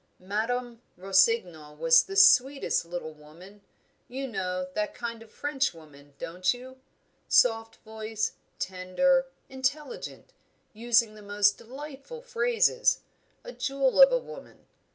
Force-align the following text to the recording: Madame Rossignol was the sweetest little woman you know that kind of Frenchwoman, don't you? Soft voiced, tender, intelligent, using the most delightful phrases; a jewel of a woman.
Madame 0.17 0.81
Rossignol 0.97 1.75
was 1.77 2.03
the 2.05 2.15
sweetest 2.15 2.85
little 2.85 3.13
woman 3.13 3.61
you 4.07 4.27
know 4.27 4.67
that 4.73 4.95
kind 4.95 5.21
of 5.21 5.29
Frenchwoman, 5.29 6.15
don't 6.17 6.55
you? 6.55 6.79
Soft 7.27 7.75
voiced, 7.85 8.33
tender, 8.57 9.27
intelligent, 9.47 10.33
using 10.73 11.13
the 11.13 11.21
most 11.21 11.59
delightful 11.59 12.23
phrases; 12.23 13.01
a 13.43 13.51
jewel 13.51 14.01
of 14.01 14.11
a 14.11 14.17
woman. 14.17 14.65